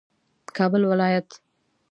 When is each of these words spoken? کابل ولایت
کابل 0.57 0.81
ولایت 0.91 1.27